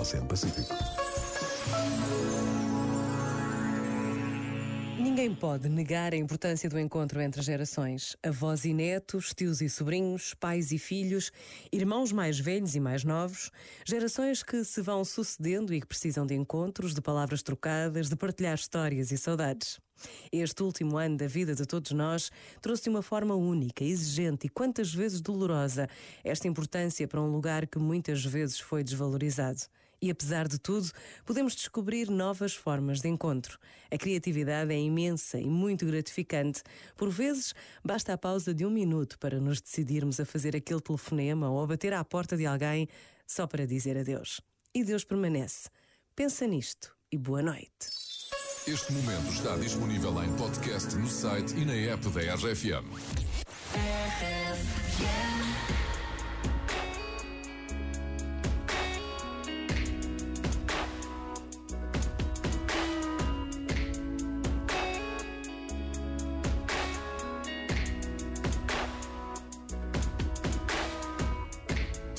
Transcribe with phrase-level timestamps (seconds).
[0.00, 0.74] Oceano Pacífico.
[4.98, 8.16] Ninguém pode negar a importância do encontro entre gerações.
[8.22, 11.30] Avós e netos, tios e sobrinhos, pais e filhos,
[11.70, 13.50] irmãos mais velhos e mais novos,
[13.84, 18.54] gerações que se vão sucedendo e que precisam de encontros, de palavras trocadas, de partilhar
[18.54, 19.78] histórias e saudades.
[20.32, 22.30] Este último ano da vida de todos nós
[22.62, 25.86] trouxe de uma forma única, exigente e quantas vezes dolorosa
[26.24, 29.60] esta importância para um lugar que muitas vezes foi desvalorizado.
[30.02, 30.90] E apesar de tudo,
[31.26, 33.58] podemos descobrir novas formas de encontro.
[33.90, 36.62] A criatividade é imensa e muito gratificante.
[36.96, 37.54] Por vezes,
[37.84, 41.66] basta a pausa de um minuto para nos decidirmos a fazer aquele telefonema ou a
[41.66, 42.88] bater à porta de alguém
[43.26, 44.40] só para dizer adeus.
[44.74, 45.68] E Deus permanece.
[46.16, 48.10] Pensa nisto e boa noite.
[48.66, 52.86] Este momento está disponível em podcast no site e na app da RFM.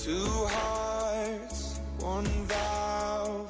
[0.03, 3.47] Two hearts, one valve.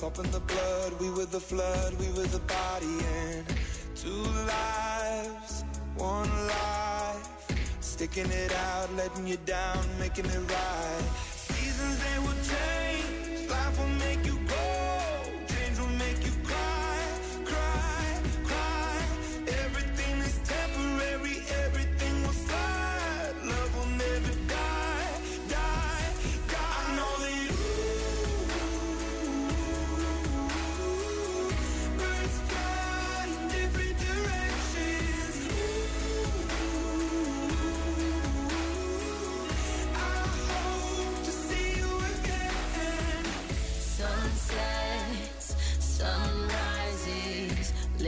[0.00, 3.44] Pumping the blood, we were the flood, we were the body, and
[3.94, 5.62] two lives,
[5.98, 7.28] one life.
[7.80, 11.04] Sticking it out, letting you down, making it right.
[11.34, 12.79] Seasons they will change,